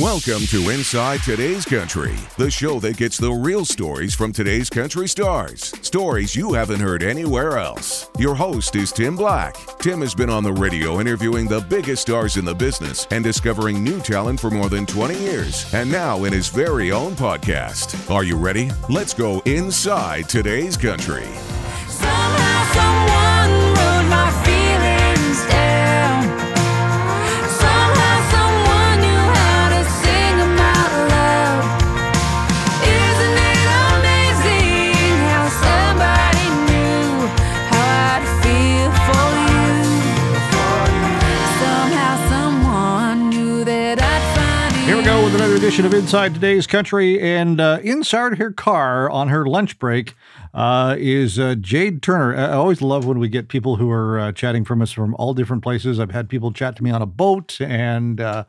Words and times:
Welcome 0.00 0.46
to 0.46 0.70
Inside 0.70 1.22
Today's 1.22 1.66
Country, 1.66 2.16
the 2.38 2.50
show 2.50 2.80
that 2.80 2.96
gets 2.96 3.18
the 3.18 3.30
real 3.30 3.66
stories 3.66 4.14
from 4.14 4.32
today's 4.32 4.70
country 4.70 5.06
stars. 5.06 5.74
Stories 5.82 6.34
you 6.34 6.54
haven't 6.54 6.80
heard 6.80 7.02
anywhere 7.02 7.58
else. 7.58 8.08
Your 8.18 8.34
host 8.34 8.74
is 8.74 8.90
Tim 8.90 9.16
Black. 9.16 9.54
Tim 9.80 10.00
has 10.00 10.14
been 10.14 10.30
on 10.30 10.44
the 10.44 10.52
radio 10.54 10.98
interviewing 10.98 11.46
the 11.46 11.60
biggest 11.60 12.00
stars 12.00 12.38
in 12.38 12.46
the 12.46 12.54
business 12.54 13.06
and 13.10 13.22
discovering 13.22 13.84
new 13.84 14.00
talent 14.00 14.40
for 14.40 14.50
more 14.50 14.70
than 14.70 14.86
20 14.86 15.14
years, 15.18 15.70
and 15.74 15.92
now 15.92 16.24
in 16.24 16.32
his 16.32 16.48
very 16.48 16.90
own 16.90 17.12
podcast. 17.12 18.10
Are 18.10 18.24
you 18.24 18.38
ready? 18.38 18.70
Let's 18.88 19.12
go 19.12 19.40
inside 19.40 20.26
today's 20.26 20.78
country. 20.78 21.28
Edition 45.72 45.86
of 45.86 45.94
Inside 45.94 46.34
Today's 46.34 46.66
Country. 46.66 47.18
And 47.18 47.58
uh, 47.58 47.78
inside 47.82 48.36
her 48.36 48.50
car 48.52 49.08
on 49.08 49.28
her 49.28 49.46
lunch 49.46 49.78
break 49.78 50.14
uh, 50.52 50.96
is 50.98 51.38
uh, 51.38 51.54
Jade 51.54 52.02
Turner. 52.02 52.36
I 52.36 52.52
always 52.52 52.82
love 52.82 53.06
when 53.06 53.18
we 53.18 53.30
get 53.30 53.48
people 53.48 53.76
who 53.76 53.90
are 53.90 54.18
uh, 54.18 54.32
chatting 54.32 54.66
from 54.66 54.82
us 54.82 54.92
from 54.92 55.14
all 55.14 55.32
different 55.32 55.62
places. 55.62 55.98
I've 55.98 56.10
had 56.10 56.28
people 56.28 56.52
chat 56.52 56.76
to 56.76 56.84
me 56.84 56.90
on 56.90 57.00
a 57.00 57.06
boat 57.06 57.58
and, 57.58 58.20
uh, 58.20 58.44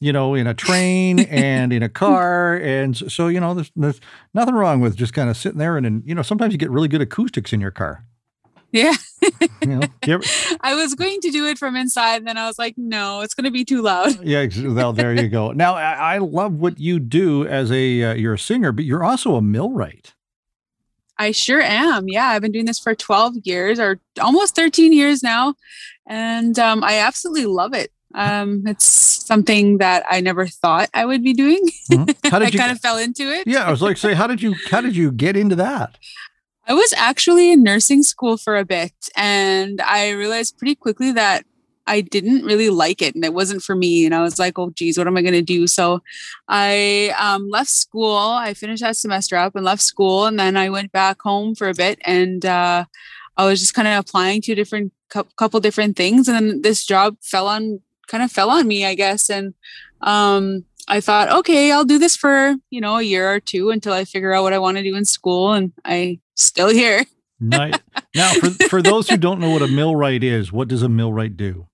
you 0.00 0.12
know, 0.12 0.34
in 0.34 0.48
a 0.48 0.54
train 0.54 1.20
and 1.30 1.72
in 1.72 1.84
a 1.84 1.88
car. 1.88 2.56
And 2.56 2.96
so, 2.96 3.06
so, 3.06 3.28
you 3.28 3.38
know, 3.38 3.54
there's, 3.54 3.70
there's 3.76 4.00
nothing 4.32 4.56
wrong 4.56 4.80
with 4.80 4.96
just 4.96 5.12
kind 5.12 5.30
of 5.30 5.36
sitting 5.36 5.58
there. 5.58 5.76
And, 5.76 5.86
and, 5.86 6.02
you 6.04 6.16
know, 6.16 6.22
sometimes 6.22 6.52
you 6.52 6.58
get 6.58 6.70
really 6.72 6.88
good 6.88 7.00
acoustics 7.02 7.52
in 7.52 7.60
your 7.60 7.70
car. 7.70 8.04
Yeah. 8.72 8.94
You 9.62 9.68
know, 9.68 9.80
You 10.06 10.14
ever- 10.14 10.24
I 10.60 10.74
was 10.74 10.94
going 10.94 11.20
to 11.22 11.30
do 11.30 11.46
it 11.46 11.56
from 11.58 11.74
inside, 11.76 12.16
and 12.16 12.26
then 12.26 12.36
I 12.36 12.46
was 12.46 12.58
like, 12.58 12.74
no, 12.76 13.20
it's 13.22 13.32
going 13.34 13.44
to 13.44 13.50
be 13.50 13.64
too 13.64 13.80
loud. 13.82 14.18
yeah, 14.24 14.46
well, 14.66 14.92
there 14.92 15.14
you 15.14 15.28
go. 15.28 15.52
Now, 15.52 15.74
I, 15.74 16.14
I 16.14 16.18
love 16.18 16.52
what 16.54 16.78
you 16.78 16.98
do 17.00 17.46
as 17.46 17.72
a, 17.72 18.02
uh, 18.02 18.14
you're 18.14 18.34
a 18.34 18.38
singer, 18.38 18.72
but 18.72 18.84
you're 18.84 19.02
also 19.04 19.36
a 19.36 19.42
millwright. 19.42 20.12
I 21.18 21.30
sure 21.30 21.60
am. 21.62 22.08
Yeah, 22.08 22.26
I've 22.26 22.42
been 22.42 22.52
doing 22.52 22.66
this 22.66 22.78
for 22.78 22.94
12 22.94 23.36
years 23.44 23.78
or 23.78 24.00
almost 24.20 24.56
13 24.56 24.92
years 24.92 25.22
now. 25.22 25.54
And 26.06 26.58
um, 26.58 26.82
I 26.84 26.98
absolutely 26.98 27.46
love 27.46 27.72
it. 27.72 27.90
Um, 28.16 28.64
it's 28.66 28.84
something 28.84 29.78
that 29.78 30.04
I 30.10 30.20
never 30.20 30.46
thought 30.46 30.88
I 30.92 31.06
would 31.06 31.22
be 31.24 31.32
doing. 31.32 31.60
Mhm. 31.90 32.14
How 32.30 32.38
I 32.42 32.48
you? 32.48 32.58
kind 32.58 32.70
of 32.72 32.80
fell 32.80 32.98
into 32.98 33.22
it. 33.32 33.46
yeah, 33.46 33.64
I 33.64 33.70
was 33.70 33.80
like, 33.82 33.96
say, 33.96 34.14
how 34.14 34.26
did 34.26 34.42
you? 34.42 34.54
How 34.70 34.80
did 34.80 34.94
you 34.94 35.10
get 35.10 35.36
into 35.36 35.56
that? 35.56 35.98
I 36.66 36.72
was 36.72 36.94
actually 36.96 37.52
in 37.52 37.62
nursing 37.62 38.02
school 38.02 38.36
for 38.36 38.56
a 38.56 38.64
bit, 38.64 38.92
and 39.16 39.80
I 39.80 40.10
realized 40.10 40.58
pretty 40.58 40.74
quickly 40.74 41.12
that 41.12 41.44
I 41.86 42.00
didn't 42.00 42.44
really 42.44 42.70
like 42.70 43.02
it, 43.02 43.14
and 43.14 43.24
it 43.24 43.34
wasn't 43.34 43.62
for 43.62 43.76
me. 43.76 44.06
And 44.06 44.14
I 44.14 44.22
was 44.22 44.38
like, 44.38 44.58
"Oh, 44.58 44.70
geez, 44.70 44.96
what 44.96 45.06
am 45.06 45.16
I 45.16 45.22
going 45.22 45.34
to 45.34 45.42
do?" 45.42 45.66
So, 45.66 46.02
I 46.48 47.14
um, 47.18 47.50
left 47.50 47.70
school. 47.70 48.16
I 48.16 48.54
finished 48.54 48.82
that 48.82 48.96
semester 48.96 49.36
up 49.36 49.54
and 49.54 49.64
left 49.64 49.82
school, 49.82 50.26
and 50.26 50.38
then 50.38 50.56
I 50.56 50.70
went 50.70 50.92
back 50.92 51.20
home 51.22 51.54
for 51.54 51.68
a 51.68 51.74
bit, 51.74 51.98
and 52.04 52.44
uh, 52.46 52.84
I 53.36 53.44
was 53.44 53.60
just 53.60 53.74
kind 53.74 53.88
of 53.88 53.98
applying 53.98 54.40
to 54.42 54.54
different 54.54 54.92
cou- 55.10 55.28
couple 55.36 55.60
different 55.60 55.96
things, 55.96 56.28
and 56.28 56.36
then 56.36 56.62
this 56.62 56.86
job 56.86 57.16
fell 57.20 57.46
on 57.46 57.80
kind 58.08 58.22
of 58.22 58.32
fell 58.32 58.50
on 58.50 58.66
me, 58.66 58.86
I 58.86 58.94
guess, 58.94 59.28
and 59.30 59.54
um, 60.00 60.64
I 60.88 61.00
thought, 61.00 61.30
okay, 61.30 61.72
I'll 61.72 61.84
do 61.84 61.98
this 61.98 62.16
for 62.16 62.54
you 62.70 62.80
know 62.80 62.96
a 62.96 63.02
year 63.02 63.32
or 63.32 63.40
two 63.40 63.70
until 63.70 63.92
I 63.92 64.04
figure 64.04 64.32
out 64.32 64.42
what 64.42 64.52
I 64.52 64.58
want 64.58 64.76
to 64.76 64.82
do 64.82 64.96
in 64.96 65.04
school, 65.04 65.52
and 65.52 65.72
I 65.84 66.20
still 66.36 66.68
here. 66.68 67.04
Night. 67.40 67.80
now, 68.14 68.32
for 68.34 68.50
for 68.68 68.82
those 68.82 69.08
who 69.08 69.16
don't 69.16 69.40
know 69.40 69.50
what 69.50 69.62
a 69.62 69.68
millwright 69.68 70.22
is, 70.22 70.52
what 70.52 70.68
does 70.68 70.82
a 70.82 70.88
millwright 70.88 71.36
do? 71.36 71.68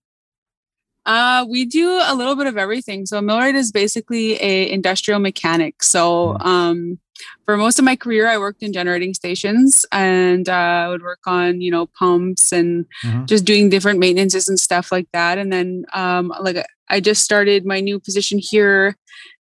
Uh, 1.06 1.46
we 1.48 1.64
do 1.64 2.00
a 2.04 2.14
little 2.14 2.36
bit 2.36 2.46
of 2.46 2.56
everything. 2.56 3.06
So 3.06 3.18
a 3.18 3.22
millwright 3.22 3.54
is 3.54 3.72
basically 3.72 4.34
a 4.40 4.70
industrial 4.70 5.18
mechanic. 5.18 5.82
So 5.82 6.36
um, 6.38 6.98
for 7.44 7.56
most 7.56 7.78
of 7.78 7.84
my 7.84 7.96
career, 7.96 8.28
I 8.28 8.38
worked 8.38 8.62
in 8.62 8.72
generating 8.72 9.14
stations, 9.14 9.84
and 9.92 10.48
uh, 10.48 10.52
I 10.52 10.88
would 10.88 11.02
work 11.02 11.20
on 11.26 11.60
you 11.60 11.70
know 11.70 11.86
pumps 11.86 12.52
and 12.52 12.86
Mhm. 13.04 13.26
just 13.26 13.44
doing 13.44 13.68
different 13.70 13.98
maintenances 13.98 14.48
and 14.48 14.58
stuff 14.58 14.90
like 14.92 15.08
that. 15.12 15.38
And 15.38 15.52
then 15.52 15.84
um, 15.94 16.32
like 16.40 16.64
I 16.88 17.00
just 17.00 17.22
started 17.22 17.64
my 17.64 17.80
new 17.80 18.00
position 18.00 18.38
here 18.38 18.96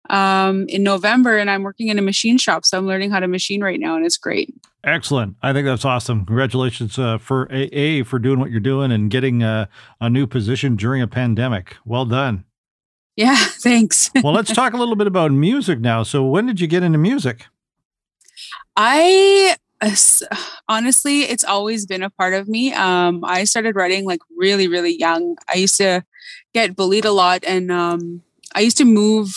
um, 0.09 0.66
in 0.69 0.81
November, 0.84 1.38
and 1.38 1.50
I'm 1.50 1.63
working 1.63 1.88
in 1.89 2.00
a 2.00 2.01
machine 2.01 2.38
shop. 2.38 2.66
So 2.66 2.78
I'm 2.78 2.88
learning 2.88 3.12
how 3.12 3.19
to 3.19 3.28
machine 3.28 3.62
right 3.62 3.79
now, 3.79 3.95
and 3.95 4.06
it's 4.06 4.18
great. 4.18 4.53
Excellent. 4.84 5.35
I 5.41 5.51
think 5.53 5.66
that's 5.66 5.84
awesome. 5.85 6.25
Congratulations 6.25 6.97
uh, 6.97 7.18
for 7.18 7.47
a, 7.51 7.63
a 7.78 8.03
for 8.03 8.18
doing 8.18 8.39
what 8.39 8.50
you're 8.50 8.62
doing 8.62 8.91
and 8.94 9.12
getting 9.12 9.44
uh, 9.44 9.66
a 10.00 10.09
new 10.09 10.25
position 10.25 10.75
during 10.78 11.01
a 11.01 11.07
pandemic. 11.07 11.75
Well 11.85 12.06
done. 12.06 12.45
Yeah, 13.18 13.35
thanks. 13.62 14.09
Well, 14.23 14.31
let's 14.34 14.53
talk 14.53 14.73
a 14.73 14.78
little 14.78 14.95
bit 14.95 15.06
about 15.07 15.31
music 15.34 15.79
now. 15.81 16.03
So, 16.03 16.23
when 16.23 16.45
did 16.45 16.62
you 16.62 16.68
get 16.68 16.81
into 16.84 16.97
music? 16.97 17.47
I 18.75 19.55
honestly, 20.67 21.21
it's 21.23 21.43
always 21.43 21.85
been 21.85 22.03
a 22.03 22.09
part 22.09 22.33
of 22.33 22.47
me. 22.47 22.73
Um, 22.73 23.23
I 23.23 23.43
started 23.45 23.75
writing 23.75 24.05
like 24.05 24.19
really, 24.37 24.67
really 24.67 24.97
young. 24.97 25.37
I 25.47 25.55
used 25.57 25.77
to 25.77 26.03
get 26.53 26.75
bullied 26.75 27.05
a 27.05 27.11
lot, 27.11 27.43
and 27.45 27.71
um, 27.71 28.21
I 28.55 28.61
used 28.61 28.77
to 28.77 28.85
move. 28.85 29.33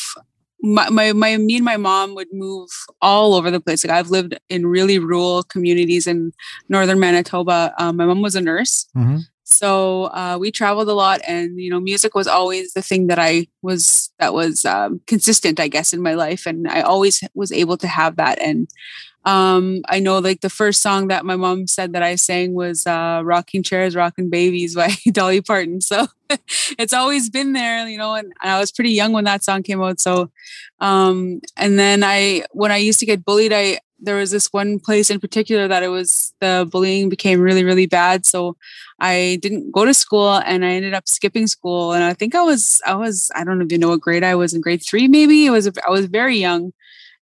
My, 0.65 0.89
my, 0.91 1.13
my, 1.13 1.37
me 1.39 1.57
and 1.57 1.65
my 1.65 1.77
mom 1.77 2.15
would 2.15 2.29
move 2.33 2.69
all 3.01 3.35
over 3.35 3.51
the 3.51 3.59
place. 3.59 3.85
Like 3.85 3.93
I've 3.93 4.11
lived 4.11 4.39
in 4.49 4.65
really 4.65 4.97
rural 5.01 5.43
communities 5.43 6.07
in 6.07 6.33
northern 6.69 7.01
Manitoba. 7.01 7.75
Um, 7.79 7.97
my 7.97 8.07
mom 8.07 8.23
was 8.23 8.37
a 8.37 8.41
nurse, 8.41 8.87
Mm-hmm. 8.97 9.17
so 9.43 10.05
uh, 10.15 10.37
we 10.41 10.53
traveled 10.53 10.89
a 10.89 10.95
lot, 10.95 11.21
and 11.27 11.61
you 11.61 11.69
know, 11.69 11.81
music 11.81 12.15
was 12.15 12.29
always 12.29 12.75
the 12.75 12.83
thing 12.83 13.09
that 13.09 13.19
I 13.19 13.49
was 13.63 14.13
that 14.21 14.35
was 14.35 14.65
um, 14.65 15.01
consistent, 15.09 15.59
I 15.59 15.67
guess, 15.67 15.93
in 15.93 16.01
my 16.01 16.15
life, 16.15 16.47
and 16.47 16.69
I 16.69 16.83
always 16.83 17.25
was 17.35 17.51
able 17.51 17.77
to 17.79 17.89
have 17.89 18.15
that. 18.17 18.41
And 18.41 18.69
um, 19.25 19.83
I 19.89 20.01
know, 20.01 20.19
like 20.19 20.41
the 20.41 20.51
first 20.51 20.83
song 20.83 21.09
that 21.09 21.25
my 21.25 21.37
mom 21.37 21.67
said 21.67 21.93
that 21.93 22.03
I 22.03 22.17
sang 22.17 22.55
was 22.55 22.87
uh, 22.87 23.23
"Rocking 23.25 23.63
Chairs, 23.63 23.95
Rocking 23.95 24.31
Babies" 24.31 24.75
by 24.77 24.95
Dolly 25.11 25.41
Parton. 25.41 25.81
So 25.81 26.07
it's 26.79 26.93
always 26.93 27.31
been 27.31 27.53
there, 27.53 27.87
you 27.87 27.99
know. 27.99 28.15
And, 28.15 28.33
and 28.43 28.51
I 28.51 28.59
was 28.59 28.73
pretty 28.73 28.91
young 28.91 29.13
when 29.13 29.25
that 29.25 29.45
song 29.45 29.63
came 29.63 29.83
out. 29.83 30.01
So, 30.01 30.31
um, 30.81 31.41
and 31.57 31.79
then 31.79 32.03
I, 32.03 32.45
when 32.51 32.73
I 32.73 32.79
used 32.79 33.01
to 33.01 33.07
get 33.07 33.25
bullied, 33.25 33.53
I 33.53 33.79
there 34.03 34.17
was 34.17 34.33
this 34.33 34.49
one 34.53 34.81
place 34.81 35.11
in 35.11 35.21
particular 35.21 35.69
that 35.69 35.85
it 35.85 35.89
was 35.89 36.35
the 36.41 36.69
bullying 36.71 37.09
became 37.09 37.41
really, 37.41 37.63
really 37.63 37.87
bad. 37.87 38.27
So 38.27 38.57
I 38.99 39.39
didn't 39.41 39.71
go 39.71 39.85
to 39.85 39.95
school 39.95 40.35
and 40.45 40.65
I 40.65 40.73
ended 40.73 40.93
up 40.93 41.09
skipping 41.09 41.47
school. 41.47 41.93
And 41.93 42.03
I 42.03 42.13
think 42.13 42.35
I 42.35 42.43
was, 42.43 42.81
I 42.85 42.97
was, 42.97 43.31
I 43.37 43.45
don't 43.45 43.63
even 43.63 43.81
know 43.81 43.91
what 43.91 44.01
grade 44.01 44.25
I 44.25 44.35
was 44.35 44.55
in 44.55 44.61
grade 44.61 44.83
three, 44.85 45.07
maybe 45.07 45.47
it 45.47 45.51
was, 45.51 45.71
I 45.87 45.91
was 45.91 46.07
very 46.07 46.37
young 46.37 46.73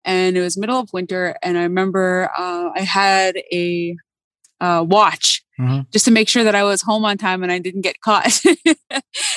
and 0.05 0.37
it 0.37 0.41
was 0.41 0.57
middle 0.57 0.79
of 0.81 0.93
winter. 0.93 1.37
And 1.43 1.59
I 1.59 1.63
remember 1.63 2.31
uh, 2.37 2.71
I 2.75 2.81
had 2.81 3.37
a 3.53 3.97
uh, 4.61 4.85
watch 4.89 5.45
Mhm. 5.59 5.91
just 5.93 6.05
to 6.05 6.11
make 6.13 6.29
sure 6.29 6.45
that 6.45 6.55
I 6.55 6.63
was 6.65 6.83
home 6.83 7.05
on 7.05 7.19
time 7.19 7.43
and 7.43 7.51
I 7.51 7.59
didn't 7.59 7.81
get 7.83 8.01
caught. 8.01 8.41
and 8.65 8.77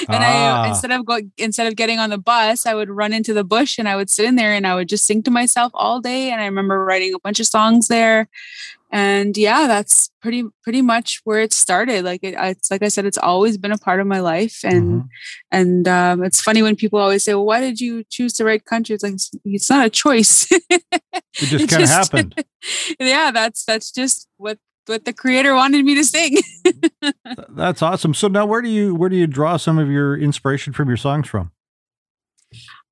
Ah. 0.10 0.64
I 0.64 0.68
instead 0.70 0.92
of 0.92 1.06
going 1.06 1.32
instead 1.38 1.68
of 1.68 1.76
getting 1.76 2.00
on 2.00 2.10
the 2.12 2.18
bus, 2.18 2.66
I 2.66 2.76
would 2.76 2.90
run 2.90 3.14
into 3.14 3.34
the 3.34 3.44
bush 3.44 3.78
and 3.80 3.88
I 3.90 3.96
would 3.96 4.10
sit 4.10 4.26
in 4.26 4.36
there 4.36 4.54
and 4.54 4.68
I 4.68 4.76
would 4.76 4.90
just 4.90 5.06
sing 5.06 5.24
to 5.24 5.32
myself 5.32 5.72
all 5.74 6.00
day. 6.00 6.32
And 6.32 6.40
I 6.42 6.46
remember 6.46 6.84
writing 6.86 7.14
a 7.14 7.20
bunch 7.20 7.40
of 7.40 7.48
songs 7.48 7.88
there. 7.88 8.30
And 8.94 9.38
yeah, 9.38 9.68
that's 9.68 10.10
pretty 10.22 10.44
pretty 10.64 10.82
much 10.82 11.22
where 11.24 11.40
it 11.42 11.54
started. 11.54 12.04
Like 12.06 12.24
it, 12.24 12.36
it's 12.38 12.70
like 12.70 12.84
I 12.84 12.90
said, 12.90 13.06
it's 13.06 13.18
always 13.18 13.58
been 13.58 13.72
a 13.72 13.78
part 13.78 14.00
of 14.02 14.08
my 14.08 14.20
life. 14.20 14.60
And 14.64 15.04
Mhm. 15.04 15.08
and 15.52 15.88
um, 15.88 16.24
it's 16.24 16.42
funny 16.42 16.62
when 16.62 16.76
people 16.76 17.00
always 17.00 17.24
say, 17.24 17.34
"Well, 17.34 17.46
why 17.46 17.62
did 17.62 17.80
you 17.82 18.04
choose 18.10 18.34
to 18.34 18.46
write 18.46 18.66
country?" 18.66 18.94
It's 18.96 19.04
like 19.04 19.16
it's 19.46 19.70
not 19.70 19.86
a 19.86 19.90
choice. 19.90 20.48
It 21.42 21.48
just 21.48 21.70
kind 21.70 21.84
of 21.84 21.90
happened. 21.90 22.44
yeah, 23.00 23.32
that's 23.32 23.64
that's 23.66 23.92
just 23.92 24.28
what 24.38 24.58
what 24.92 25.06
the 25.06 25.14
creator 25.14 25.56
wanted 25.56 25.84
me 25.84 25.96
to 25.96 26.04
sing. 26.04 26.38
That's 27.50 27.82
awesome. 27.82 28.14
So 28.14 28.28
now, 28.28 28.46
where 28.46 28.62
do 28.62 28.70
you 28.70 28.94
where 28.94 29.10
do 29.10 29.16
you 29.16 29.28
draw 29.28 29.58
some 29.58 29.80
of 29.80 29.90
your 29.90 30.18
inspiration 30.18 30.74
from 30.74 30.88
your 30.88 30.98
songs 30.98 31.28
from? 31.28 31.52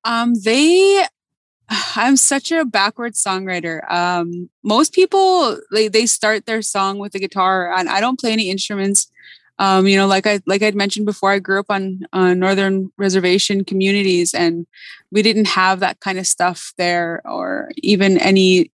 Um, 0.04 0.34
they, 0.42 1.04
I'm 1.68 2.16
such 2.16 2.50
a 2.50 2.64
backwards 2.64 3.22
songwriter. 3.22 3.88
Um, 3.90 4.50
most 4.64 4.92
people 4.92 5.58
they 5.70 5.88
they 5.88 6.06
start 6.06 6.46
their 6.46 6.62
song 6.62 6.98
with 6.98 7.12
the 7.12 7.20
guitar, 7.20 7.72
and 7.72 7.88
I 7.88 8.00
don't 8.00 8.18
play 8.18 8.32
any 8.32 8.50
instruments. 8.50 9.10
Um, 9.58 9.86
you 9.86 9.96
know, 9.96 10.06
like 10.06 10.26
I 10.26 10.40
like 10.46 10.62
I'd 10.62 10.74
mentioned 10.74 11.04
before, 11.04 11.30
I 11.32 11.38
grew 11.38 11.60
up 11.60 11.66
on 11.68 12.00
uh, 12.14 12.32
northern 12.32 12.90
reservation 12.96 13.64
communities, 13.64 14.32
and 14.32 14.66
we 15.12 15.22
didn't 15.22 15.48
have 15.48 15.80
that 15.80 16.00
kind 16.00 16.18
of 16.18 16.26
stuff 16.26 16.72
there, 16.78 17.20
or 17.26 17.70
even 17.76 18.16
any 18.18 18.72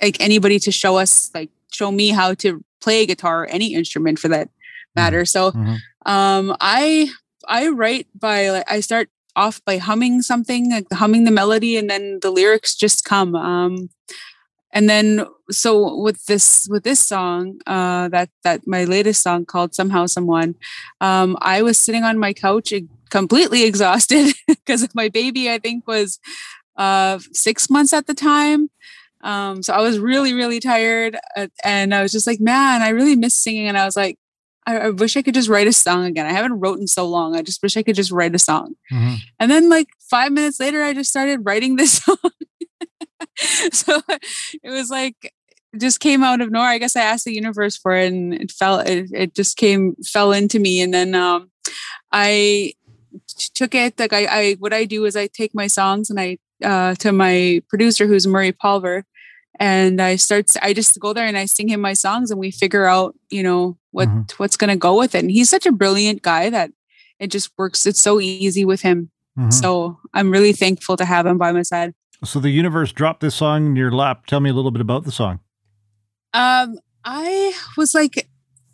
like 0.00 0.20
anybody 0.20 0.58
to 0.60 0.70
show 0.70 0.96
us 0.96 1.30
like 1.34 1.50
show 1.72 1.90
me 1.90 2.08
how 2.08 2.34
to 2.34 2.62
play 2.80 3.02
a 3.02 3.06
guitar 3.06 3.42
or 3.42 3.46
any 3.46 3.74
instrument 3.74 4.18
for 4.18 4.28
that 4.28 4.48
matter. 4.94 5.24
So 5.24 5.52
Mhm. 5.52 5.78
um, 6.06 6.56
I 6.60 7.10
I 7.48 7.68
write 7.68 8.06
by 8.18 8.50
like 8.50 8.70
I 8.70 8.80
start 8.80 9.08
off 9.36 9.60
by 9.64 9.76
humming 9.78 10.22
something, 10.22 10.70
like 10.70 10.86
humming 10.92 11.24
the 11.24 11.30
melody, 11.30 11.76
and 11.76 11.90
then 11.90 12.18
the 12.22 12.30
lyrics 12.30 12.74
just 12.74 13.04
come. 13.04 13.34
Um, 13.34 13.90
and 14.72 14.88
then 14.90 15.24
so 15.50 15.96
with 16.02 16.26
this 16.26 16.66
with 16.70 16.84
this 16.84 17.00
song, 17.00 17.60
uh, 17.66 18.08
that 18.08 18.30
that 18.44 18.66
my 18.66 18.84
latest 18.84 19.22
song 19.22 19.44
called 19.44 19.74
"Somehow 19.74 20.06
Someone," 20.06 20.54
um, 21.00 21.36
I 21.40 21.62
was 21.62 21.78
sitting 21.78 22.04
on 22.04 22.18
my 22.18 22.32
couch 22.32 22.72
completely 23.10 23.64
exhausted 23.70 24.34
because 24.46 24.86
my 24.94 25.08
baby, 25.08 25.50
I 25.50 25.58
think, 25.58 25.86
was 25.86 26.18
uh, 26.76 27.18
six 27.32 27.70
months 27.70 27.92
at 27.92 28.06
the 28.06 28.14
time. 28.14 28.70
Um, 29.26 29.60
so 29.60 29.74
I 29.74 29.80
was 29.80 29.98
really, 29.98 30.34
really 30.34 30.60
tired. 30.60 31.16
Uh, 31.36 31.48
and 31.64 31.92
I 31.92 32.00
was 32.00 32.12
just 32.12 32.28
like, 32.28 32.38
man, 32.38 32.82
I 32.82 32.90
really 32.90 33.16
miss 33.16 33.34
singing. 33.34 33.66
And 33.66 33.76
I 33.76 33.84
was 33.84 33.96
like, 33.96 34.20
I, 34.68 34.78
I, 34.78 34.90
wish 34.90 35.16
I 35.16 35.22
could 35.22 35.34
just 35.34 35.48
write 35.48 35.66
a 35.66 35.72
song 35.72 36.04
again. 36.04 36.26
I 36.26 36.32
haven't 36.32 36.60
wrote 36.60 36.78
in 36.78 36.86
so 36.86 37.08
long. 37.08 37.34
I 37.34 37.42
just 37.42 37.60
wish 37.60 37.76
I 37.76 37.82
could 37.82 37.96
just 37.96 38.12
write 38.12 38.36
a 38.36 38.38
song. 38.38 38.74
Mm-hmm. 38.92 39.14
And 39.40 39.50
then 39.50 39.68
like 39.68 39.88
five 39.98 40.30
minutes 40.30 40.60
later, 40.60 40.80
I 40.80 40.94
just 40.94 41.10
started 41.10 41.40
writing 41.44 41.74
this 41.74 41.92
song. 42.04 42.16
so 43.72 44.00
it 44.62 44.70
was 44.70 44.90
like, 44.90 45.34
just 45.76 45.98
came 45.98 46.22
out 46.22 46.40
of 46.40 46.52
nowhere. 46.52 46.68
I 46.68 46.78
guess 46.78 46.94
I 46.94 47.02
asked 47.02 47.24
the 47.24 47.34
universe 47.34 47.76
for 47.76 47.96
it 47.96 48.12
and 48.12 48.32
it 48.32 48.52
fell, 48.52 48.78
it, 48.78 49.10
it 49.12 49.34
just 49.34 49.56
came, 49.56 49.96
fell 50.04 50.32
into 50.32 50.60
me. 50.60 50.80
And 50.80 50.94
then, 50.94 51.16
um, 51.16 51.50
I 52.12 52.74
took 53.54 53.74
it 53.74 53.98
like 53.98 54.12
I, 54.12 54.26
I, 54.26 54.52
what 54.60 54.72
I 54.72 54.84
do 54.84 55.04
is 55.04 55.16
I 55.16 55.26
take 55.26 55.52
my 55.52 55.66
songs 55.66 56.10
and 56.10 56.20
I, 56.20 56.38
uh, 56.62 56.94
to 56.94 57.10
my 57.10 57.60
producer, 57.68 58.06
who's 58.06 58.26
Murray 58.26 58.52
Pulver, 58.52 59.04
and 59.58 60.00
I 60.00 60.16
start 60.16 60.50
I 60.62 60.72
just 60.72 60.98
go 61.00 61.12
there 61.12 61.26
and 61.26 61.36
I 61.36 61.46
sing 61.46 61.68
him 61.68 61.80
my 61.80 61.94
songs 61.94 62.30
and 62.30 62.38
we 62.40 62.50
figure 62.50 62.86
out, 62.86 63.14
you 63.30 63.42
know, 63.42 63.78
what 63.90 64.08
mm-hmm. 64.08 64.22
what's 64.36 64.56
going 64.56 64.70
to 64.70 64.76
go 64.76 64.98
with 64.98 65.14
it. 65.14 65.18
And 65.18 65.30
he's 65.30 65.50
such 65.50 65.66
a 65.66 65.72
brilliant 65.72 66.22
guy 66.22 66.50
that 66.50 66.70
it 67.18 67.28
just 67.28 67.50
works 67.56 67.86
it's 67.86 68.00
so 68.00 68.20
easy 68.20 68.64
with 68.64 68.82
him. 68.82 69.10
Mm-hmm. 69.38 69.50
So, 69.50 69.98
I'm 70.14 70.30
really 70.30 70.54
thankful 70.54 70.96
to 70.96 71.04
have 71.04 71.26
him 71.26 71.36
by 71.36 71.52
my 71.52 71.60
side. 71.60 71.92
So 72.24 72.40
the 72.40 72.48
universe 72.48 72.90
dropped 72.90 73.20
this 73.20 73.34
song 73.34 73.66
in 73.66 73.76
your 73.76 73.92
lap. 73.92 74.24
Tell 74.24 74.40
me 74.40 74.48
a 74.48 74.54
little 74.54 74.70
bit 74.70 74.80
about 74.80 75.04
the 75.04 75.12
song. 75.12 75.40
Um 76.32 76.78
I 77.04 77.54
was 77.76 77.94
like 77.94 78.28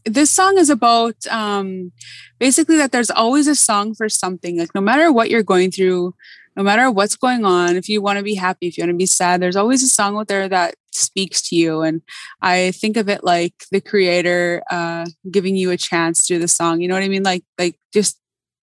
this 0.05 0.31
song 0.31 0.59
is 0.59 0.71
about 0.71 1.15
um 1.31 1.93
basically 2.39 2.77
that 2.77 2.93
there's 2.93 3.11
always 3.11 3.47
a 3.47 3.55
song 3.55 3.95
for 3.95 4.09
something. 4.09 4.59
Like 4.59 4.75
no 4.75 4.81
matter 4.81 5.13
what 5.13 5.31
you're 5.31 5.43
going 5.43 5.71
through, 5.71 6.15
no 6.57 6.63
matter 6.63 6.91
what's 6.91 7.17
going 7.17 7.45
on, 7.45 7.77
if 7.77 7.89
you 7.89 8.03
want 8.03 8.19
to 8.19 8.23
be 8.23 8.35
happy, 8.35 8.67
if 8.67 8.77
you 8.77 8.83
want 8.83 8.91
to 8.91 8.97
be 8.97 9.07
sad, 9.07 9.41
there's 9.41 9.57
always 9.57 9.83
a 9.83 9.89
song 9.89 10.17
out 10.17 10.29
there 10.29 10.49
that 10.49 10.75
speaks 10.93 11.41
to 11.49 11.57
you. 11.57 11.83
And 11.83 12.03
I 12.43 12.73
think 12.73 12.97
of 12.97 13.09
it 13.09 13.25
like 13.25 13.65
the 13.71 13.81
creator 13.81 14.63
uh, 14.71 15.07
giving 15.31 15.57
you 15.57 15.71
a 15.71 15.77
chance 15.77 16.27
through 16.27 16.41
the 16.41 16.49
song. 16.49 16.81
You 16.81 16.89
know 16.89 16.95
what 16.95 17.05
I 17.05 17.09
mean? 17.09 17.23
Like, 17.23 17.45
like 17.59 17.77
just 17.93 18.19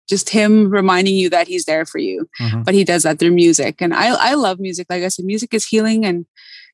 just 0.07 0.29
him 0.29 0.71
reminding 0.71 1.15
you 1.15 1.29
that 1.29 1.47
he's 1.47 1.65
there 1.65 1.85
for 1.85 1.99
you. 1.99 2.27
Mm-hmm. 2.41 2.63
But 2.63 2.73
he 2.73 2.83
does 2.83 3.03
that 3.03 3.19
through 3.19 3.31
music. 3.31 3.81
And 3.81 3.93
I 3.93 4.31
I 4.31 4.33
love 4.35 4.59
music. 4.59 4.87
Like 4.89 5.03
I 5.03 5.07
said, 5.07 5.25
music 5.25 5.53
is 5.53 5.65
healing 5.65 6.05
and 6.05 6.25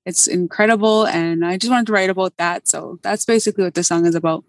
it's 0.05 0.27
incredible. 0.27 1.05
And 1.07 1.45
I 1.45 1.57
just 1.57 1.71
wanted 1.71 1.87
to 1.87 1.93
write 1.93 2.09
about 2.09 2.37
that. 2.37 2.67
So 2.67 2.99
that's 3.01 3.25
basically 3.25 3.63
what 3.63 3.73
the 3.73 3.83
song 3.83 4.05
is 4.05 4.15
about. 4.15 4.45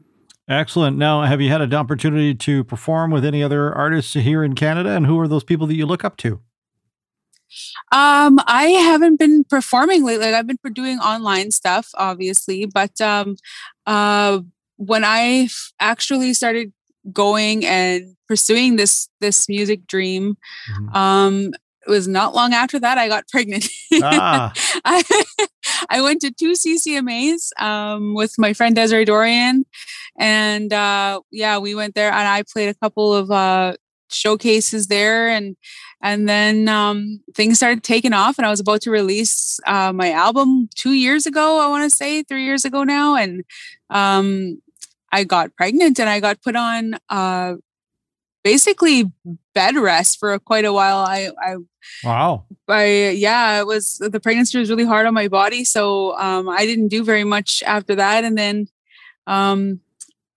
Excellent. 0.49 0.97
Now, 0.97 1.23
have 1.23 1.41
you 1.41 1.51
had 1.51 1.61
an 1.61 1.75
opportunity 1.75 2.33
to 2.33 2.63
perform 2.63 3.11
with 3.11 3.25
any 3.25 3.43
other 3.43 3.75
artists 3.75 4.15
here 4.15 4.45
in 4.45 4.55
Canada? 4.55 4.91
And 4.91 5.05
who 5.07 5.19
are 5.19 5.27
those 5.27 5.43
people 5.43 5.67
that 5.67 5.75
you 5.75 5.87
look 5.87 6.05
up 6.05 6.17
to? 6.19 6.41
Um, 7.93 8.39
I 8.47 8.69
haven't 8.79 9.19
been 9.19 9.45
performing 9.45 10.05
lately. 10.05 10.27
Like 10.27 10.35
I've 10.35 10.47
been 10.47 10.59
doing 10.73 10.99
online 10.99 11.51
stuff, 11.51 11.91
obviously, 11.95 12.67
but 12.67 13.01
um, 13.01 13.37
uh, 13.87 14.41
when 14.77 15.05
I 15.05 15.49
actually 15.81 16.35
started 16.35 16.73
going 17.13 17.65
and 17.65 18.17
pursuing 18.29 18.77
this 18.77 19.09
this 19.21 19.49
music 19.49 19.87
dream, 19.87 20.37
mm-hmm. 20.73 20.97
um, 20.97 21.53
it 21.87 21.91
was 21.91 22.09
not 22.09 22.35
long 22.35 22.53
after 22.53 22.79
that 22.81 22.99
I 22.99 23.09
got 23.09 23.29
pregnant. 23.31 23.69
Ah. 24.03 24.53
I, 24.85 25.03
I 25.89 26.03
went 26.03 26.21
to 26.23 26.33
two 26.33 26.53
CCMAs 26.53 27.61
um, 27.61 28.15
with 28.15 28.35
my 28.39 28.53
friend 28.53 28.75
Desiree 28.75 29.05
Dorion, 29.05 29.65
and 30.19 30.73
uh, 30.73 31.21
yeah, 31.31 31.59
we 31.59 31.75
went 31.75 31.95
there 31.95 32.11
and 32.11 32.29
I 32.29 32.43
played 32.43 32.69
a 32.69 32.75
couple 32.75 33.15
of 33.15 33.31
uh, 33.31 33.75
showcases 34.11 34.89
there 34.89 35.29
and 35.29 35.57
and 36.03 36.29
then 36.29 36.69
um, 36.69 37.21
things 37.35 37.57
started 37.57 37.83
taking 37.83 38.13
off 38.13 38.39
and 38.39 38.47
i 38.47 38.51
was 38.51 38.61
about 38.61 38.83
to 38.83 38.91
release 38.91 39.59
uh, 39.67 39.93
my 39.93 40.11
album 40.13 40.69
two 40.75 40.93
years 40.93 41.27
ago 41.27 41.59
i 41.61 41.69
want 41.69 41.91
to 41.91 41.97
say 41.97 42.23
three 42.23 42.45
years 42.45 42.65
ago 42.65 42.85
now. 42.85 43.17
And 43.17 43.45
um, 43.91 44.61
i 45.13 45.25
got 45.25 45.55
pregnant 45.57 45.99
and 45.99 46.09
i 46.09 46.21
got 46.21 46.43
put 46.43 46.57
on 46.57 46.97
uh, 47.09 47.55
basically 48.47 49.11
bed 49.55 49.75
rest 49.75 50.21
for 50.21 50.39
quite 50.39 50.65
a 50.65 50.73
while. 50.73 50.99
I 50.99 51.31
i 51.43 51.57
wow. 52.05 52.45
I 52.69 53.11
yeah 53.11 53.59
it 53.59 53.67
was 53.67 53.99
the 53.99 54.21
pregnancy 54.21 54.57
was 54.57 54.71
really 54.71 54.85
hard 54.85 55.05
on 55.07 55.15
my 55.15 55.27
body. 55.27 55.65
So 55.65 56.17
um, 56.17 56.49
i 56.49 56.65
didn't 56.65 56.89
do 56.89 57.03
very 57.03 57.25
much 57.25 57.65
after 57.67 57.97
that. 57.97 58.23
And 58.23 58.39
then 58.39 58.69
um, 59.27 59.81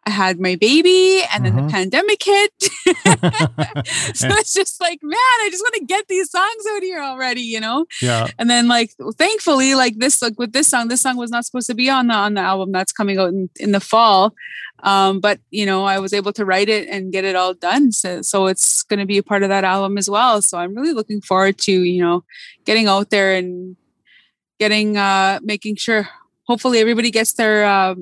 I 0.10 0.12
had 0.12 0.40
my 0.40 0.56
baby 0.56 1.22
and 1.32 1.46
then 1.46 1.54
mm-hmm. 1.54 1.68
the 1.68 1.72
pandemic 1.72 2.24
hit. 2.24 2.52
so 4.16 4.28
it's 4.28 4.54
just 4.54 4.82
like, 4.82 5.00
man, 5.04 5.16
I 5.16 5.50
just 5.52 5.64
want 5.64 5.76
to 5.76 5.86
get 5.86 6.08
these 6.08 6.32
songs 6.32 6.64
out 6.76 6.82
here 6.82 7.00
already, 7.00 7.42
you 7.42 7.60
know? 7.60 7.86
Yeah. 8.02 8.28
And 8.40 8.50
then 8.50 8.68
like 8.68 8.92
thankfully, 9.14 9.76
like 9.76 10.00
this, 10.00 10.22
like 10.22 10.38
with 10.40 10.52
this 10.52 10.68
song, 10.68 10.88
this 10.88 11.02
song 11.02 11.16
was 11.18 11.30
not 11.30 11.46
supposed 11.46 11.68
to 11.68 11.76
be 11.76 11.90
on 11.90 12.08
the 12.08 12.16
on 12.16 12.34
the 12.34 12.42
album 12.42 12.72
that's 12.72 12.92
coming 12.92 13.20
out 13.20 13.30
in, 13.30 13.50
in 13.60 13.72
the 13.72 13.80
fall. 13.80 14.34
Um, 14.82 15.20
but 15.20 15.40
you 15.52 15.66
know, 15.66 15.86
I 15.86 16.00
was 16.00 16.14
able 16.14 16.34
to 16.34 16.46
write 16.46 16.70
it 16.70 16.88
and 16.90 17.12
get 17.12 17.26
it 17.26 17.36
all 17.36 17.54
done. 17.54 17.92
So 17.92 18.24
so 18.24 18.48
it's 18.48 18.82
gonna 18.84 19.06
be 19.06 19.20
a 19.20 19.24
part 19.24 19.44
of 19.44 19.50
that 19.50 19.64
album 19.64 19.98
as 19.98 20.10
well. 20.10 20.42
So 20.42 20.58
I'm 20.58 20.74
really 20.74 20.94
looking 20.94 21.22
forward 21.22 21.60
to, 21.60 21.72
you 21.72 22.02
know, 22.02 22.24
getting 22.66 22.88
out 22.88 23.12
there 23.12 23.36
and 23.36 23.76
getting 24.60 24.98
uh 24.98 25.40
making 25.44 25.76
sure 25.76 26.10
hopefully 26.50 26.80
everybody 26.80 27.12
gets 27.12 27.34
their 27.34 27.66
uh, 27.66 27.94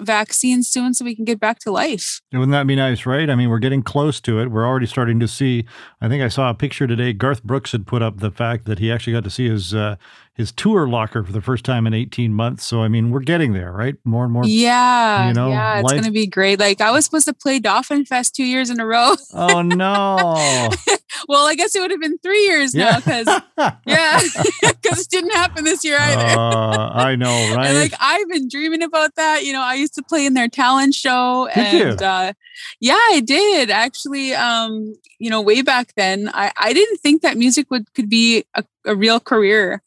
vaccine 0.00 0.62
soon 0.62 0.94
so 0.94 1.04
we 1.04 1.14
can 1.14 1.24
get 1.24 1.40
back 1.40 1.58
to 1.60 1.70
life. 1.70 2.20
Wouldn't 2.32 2.52
that 2.52 2.66
be 2.66 2.76
nice, 2.76 3.06
right? 3.06 3.28
I 3.30 3.34
mean, 3.34 3.48
we're 3.48 3.58
getting 3.58 3.82
close 3.82 4.20
to 4.22 4.40
it. 4.40 4.50
We're 4.50 4.66
already 4.66 4.86
starting 4.86 5.20
to 5.20 5.28
see. 5.28 5.64
I 6.00 6.08
think 6.08 6.22
I 6.22 6.28
saw 6.28 6.50
a 6.50 6.54
picture 6.54 6.86
today. 6.86 7.12
Garth 7.12 7.42
Brooks 7.42 7.72
had 7.72 7.86
put 7.86 8.02
up 8.02 8.18
the 8.18 8.30
fact 8.30 8.64
that 8.66 8.78
he 8.78 8.90
actually 8.90 9.12
got 9.12 9.24
to 9.24 9.30
see 9.30 9.48
his 9.48 9.74
uh, 9.74 9.96
his 10.34 10.50
tour 10.50 10.88
locker 10.88 11.22
for 11.22 11.30
the 11.30 11.40
first 11.40 11.64
time 11.64 11.86
in 11.86 11.94
18 11.94 12.34
months. 12.34 12.66
So 12.66 12.82
I 12.82 12.88
mean, 12.88 13.10
we're 13.10 13.20
getting 13.20 13.52
there, 13.52 13.70
right? 13.72 13.94
More 14.04 14.24
and 14.24 14.32
more. 14.32 14.44
Yeah, 14.44 15.28
you 15.28 15.34
know, 15.34 15.48
yeah, 15.50 15.78
it's 15.78 15.84
life. 15.84 16.00
gonna 16.00 16.12
be 16.12 16.26
great. 16.26 16.58
Like 16.58 16.80
I 16.80 16.90
was 16.90 17.04
supposed 17.04 17.26
to 17.26 17.34
play 17.34 17.60
Dauphin 17.60 18.04
Fest 18.04 18.34
two 18.34 18.44
years 18.44 18.68
in 18.68 18.80
a 18.80 18.86
row. 18.86 19.14
Oh 19.32 19.62
no. 19.62 20.70
well, 21.28 21.46
I 21.46 21.54
guess 21.54 21.76
it 21.76 21.80
would 21.80 21.92
have 21.92 22.00
been 22.00 22.18
three 22.18 22.44
years 22.46 22.74
now 22.74 22.96
because 22.96 23.26
yeah, 23.86 24.20
because 24.62 25.02
it 25.02 25.08
didn't 25.08 25.32
happen 25.32 25.64
this 25.64 25.84
year 25.84 25.98
either. 26.00 26.38
uh, 26.38 26.90
I 26.92 27.14
know, 27.14 27.54
right? 27.54 27.68
And 27.68 27.78
like 27.78 27.94
I've 28.00 28.28
been 28.28 28.48
dreaming 28.48 28.82
about 28.82 29.14
that. 29.14 29.44
You 29.44 29.52
know, 29.52 29.62
I 29.62 29.74
used 29.74 29.94
to 29.94 30.02
play 30.02 30.26
in 30.26 30.34
their 30.34 30.48
talent 30.48 30.94
show, 30.94 31.48
did 31.54 31.86
and 31.86 32.02
uh, 32.02 32.32
yeah, 32.80 32.98
I 32.98 33.20
did 33.24 33.70
actually. 33.70 34.34
Um, 34.34 34.96
you 35.20 35.30
know, 35.30 35.40
way 35.40 35.62
back 35.62 35.92
then, 35.96 36.28
I 36.34 36.52
I 36.56 36.72
didn't 36.72 36.98
think 36.98 37.22
that 37.22 37.36
music 37.36 37.70
would 37.70 37.92
could 37.94 38.10
be 38.10 38.44
a, 38.54 38.64
a 38.84 38.94
real 38.94 39.20
career 39.20 39.82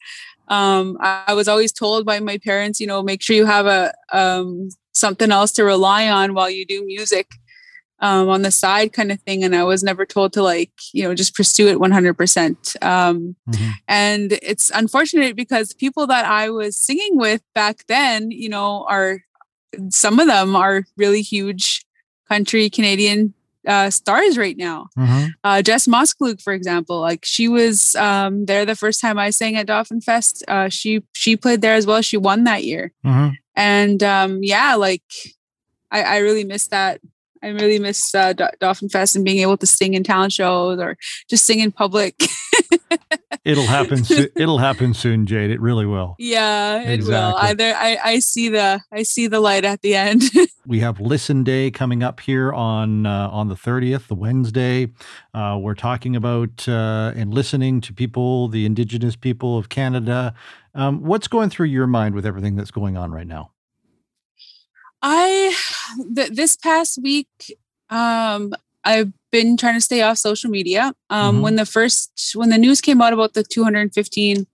um, 0.48 0.96
I 1.00 1.34
was 1.34 1.48
always 1.48 1.72
told 1.72 2.06
by 2.06 2.20
my 2.20 2.38
parents, 2.38 2.80
you 2.80 2.86
know, 2.86 3.02
make 3.02 3.22
sure 3.22 3.36
you 3.36 3.46
have 3.46 3.66
a 3.66 3.92
um, 4.12 4.70
something 4.94 5.30
else 5.30 5.52
to 5.52 5.64
rely 5.64 6.08
on 6.08 6.34
while 6.34 6.50
you 6.50 6.64
do 6.64 6.84
music 6.84 7.30
um, 8.00 8.28
on 8.28 8.42
the 8.42 8.50
side, 8.50 8.92
kind 8.92 9.12
of 9.12 9.20
thing. 9.20 9.44
And 9.44 9.54
I 9.54 9.64
was 9.64 9.82
never 9.82 10.06
told 10.06 10.32
to 10.34 10.42
like, 10.42 10.72
you 10.92 11.04
know, 11.04 11.14
just 11.14 11.34
pursue 11.34 11.68
it 11.68 11.78
100%. 11.78 12.82
Um, 12.82 13.36
mm-hmm. 13.48 13.70
And 13.86 14.32
it's 14.42 14.70
unfortunate 14.70 15.36
because 15.36 15.74
people 15.74 16.06
that 16.06 16.24
I 16.24 16.50
was 16.50 16.76
singing 16.76 17.18
with 17.18 17.42
back 17.54 17.86
then, 17.86 18.30
you 18.30 18.48
know, 18.48 18.86
are 18.88 19.20
some 19.90 20.18
of 20.18 20.28
them 20.28 20.56
are 20.56 20.84
really 20.96 21.22
huge 21.22 21.84
country 22.28 22.70
Canadian 22.70 23.34
uh, 23.68 23.90
stars 23.90 24.38
right 24.38 24.56
now. 24.56 24.88
Mm-hmm. 24.98 25.26
Uh, 25.44 25.62
Jess 25.62 25.86
Moskaluke, 25.86 26.42
for 26.42 26.52
example, 26.52 27.00
like 27.00 27.24
she 27.24 27.48
was 27.48 27.94
um, 27.96 28.46
there 28.46 28.64
the 28.64 28.74
first 28.74 29.00
time 29.00 29.18
I 29.18 29.30
sang 29.30 29.56
at 29.56 29.66
Dauphin 29.66 30.00
Fest. 30.00 30.42
Uh, 30.48 30.68
she 30.68 31.02
she 31.12 31.36
played 31.36 31.60
there 31.60 31.74
as 31.74 31.86
well. 31.86 32.02
She 32.02 32.16
won 32.16 32.44
that 32.44 32.64
year, 32.64 32.92
mm-hmm. 33.04 33.34
and 33.54 34.02
um, 34.02 34.42
yeah, 34.42 34.74
like 34.74 35.04
I, 35.90 36.02
I 36.02 36.16
really 36.18 36.44
miss 36.44 36.68
that. 36.68 37.00
I 37.42 37.48
really 37.48 37.78
miss 37.78 38.14
uh, 38.14 38.32
Dauphin 38.60 38.88
Fest 38.88 39.16
and 39.16 39.24
being 39.24 39.38
able 39.38 39.56
to 39.56 39.66
sing 39.66 39.94
in 39.94 40.02
talent 40.02 40.32
shows 40.32 40.78
or 40.78 40.96
just 41.28 41.44
sing 41.44 41.60
in 41.60 41.72
public. 41.72 42.20
it'll 43.44 43.66
happen. 43.66 44.04
So- 44.04 44.26
it'll 44.36 44.58
happen 44.58 44.94
soon, 44.94 45.26
Jade. 45.26 45.50
It 45.50 45.60
really 45.60 45.86
will. 45.86 46.14
Yeah, 46.18 46.82
it 46.82 46.94
exactly. 46.94 47.64
will. 47.64 47.72
I, 47.74 47.94
I, 47.94 47.98
I 48.12 48.18
see 48.18 48.48
the 48.48 48.80
I 48.92 49.02
see 49.02 49.26
the 49.26 49.40
light 49.40 49.64
at 49.64 49.82
the 49.82 49.94
end. 49.94 50.22
we 50.66 50.80
have 50.80 51.00
Listen 51.00 51.44
Day 51.44 51.70
coming 51.70 52.02
up 52.02 52.20
here 52.20 52.52
on 52.52 53.06
uh, 53.06 53.28
on 53.30 53.48
the 53.48 53.56
thirtieth, 53.56 54.08
the 54.08 54.14
Wednesday. 54.14 54.88
Uh, 55.34 55.58
we're 55.60 55.74
talking 55.74 56.16
about 56.16 56.68
uh, 56.68 57.12
and 57.16 57.32
listening 57.32 57.80
to 57.82 57.92
people, 57.92 58.48
the 58.48 58.66
Indigenous 58.66 59.16
people 59.16 59.58
of 59.58 59.68
Canada. 59.68 60.34
Um, 60.74 61.02
what's 61.02 61.28
going 61.28 61.50
through 61.50 61.66
your 61.66 61.86
mind 61.86 62.14
with 62.14 62.26
everything 62.26 62.56
that's 62.56 62.70
going 62.70 62.96
on 62.96 63.10
right 63.10 63.26
now? 63.26 63.50
I 65.02 65.54
th- 66.14 66.30
this 66.30 66.56
past 66.56 66.98
week, 67.02 67.28
um, 67.90 68.52
I've 68.84 69.12
been 69.30 69.56
trying 69.56 69.74
to 69.74 69.80
stay 69.80 70.02
off 70.02 70.18
social 70.18 70.50
media. 70.50 70.94
Um, 71.10 71.38
Mhm. 71.38 71.40
When 71.42 71.56
the 71.56 71.66
first, 71.66 72.32
when 72.34 72.48
the 72.48 72.58
news 72.58 72.80
came 72.80 73.00
out 73.02 73.12
about 73.12 73.34
the 73.34 73.42
215 73.44 74.46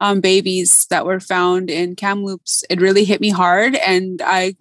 um, 0.00 0.20
babies 0.20 0.86
that 0.90 1.06
were 1.06 1.20
found 1.20 1.70
in 1.70 1.94
Kamloops, 1.96 2.64
it 2.68 2.80
really 2.80 3.04
hit 3.04 3.20
me 3.20 3.30
hard, 3.30 3.76
and 3.76 4.20
I 4.24 4.56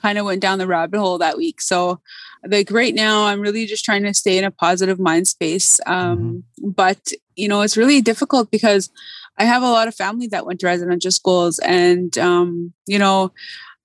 kind 0.00 0.18
of 0.18 0.24
went 0.26 0.42
down 0.42 0.58
the 0.58 0.66
rabbit 0.66 0.98
hole 0.98 1.18
that 1.18 1.36
week. 1.36 1.60
So, 1.60 2.00
like 2.46 2.70
right 2.70 2.94
now, 2.94 3.26
I'm 3.26 3.40
really 3.40 3.66
just 3.66 3.84
trying 3.84 4.02
to 4.02 4.12
stay 4.14 4.36
in 4.38 4.44
a 4.44 4.50
positive 4.50 4.98
mind 4.98 5.28
space. 5.28 5.78
Um, 5.86 6.44
But 6.58 7.12
you 7.36 7.48
know, 7.48 7.62
it's 7.62 7.76
really 7.76 8.00
difficult 8.02 8.50
because 8.50 8.90
I 9.38 9.44
have 9.44 9.62
a 9.62 9.70
lot 9.70 9.88
of 9.88 9.94
family 9.94 10.26
that 10.28 10.44
went 10.46 10.60
to 10.60 10.66
residential 10.66 11.10
schools, 11.12 11.58
and 11.60 12.16
um, 12.18 12.72
you 12.86 12.98
know, 12.98 13.32